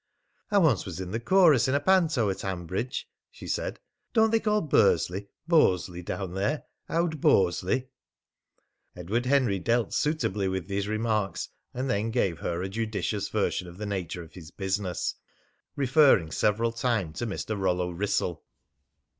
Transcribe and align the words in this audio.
"I 0.49 0.57
once 0.57 0.83
was 0.87 0.99
in 0.99 1.11
the 1.11 1.19
chorus 1.19 1.67
in 1.67 1.75
a 1.75 1.79
panto 1.79 2.31
at 2.31 2.41
Hanbridge," 2.41 3.07
she 3.29 3.45
said. 3.45 3.79
"Don't 4.13 4.31
they 4.31 4.39
call 4.39 4.61
Bursley 4.61 5.27
'Bosley' 5.47 6.01
down 6.01 6.33
there 6.33 6.63
'owd 6.89 7.21
Bosley'?" 7.21 7.87
Edward 8.95 9.27
Henry 9.27 9.59
dealt 9.59 9.93
suitably 9.93 10.47
with 10.47 10.67
these 10.67 10.87
remarks, 10.87 11.49
and 11.71 11.87
then 11.87 12.09
gave 12.09 12.39
her 12.39 12.63
a 12.63 12.67
judicious 12.67 13.29
version 13.29 13.67
of 13.67 13.77
the 13.77 13.85
nature 13.85 14.23
of 14.23 14.33
his 14.33 14.49
business, 14.49 15.13
referring 15.75 16.31
several 16.31 16.71
time 16.71 17.13
to 17.13 17.27
Mr. 17.27 17.55
Rollo 17.55 17.91
Wrissell. 17.91 18.43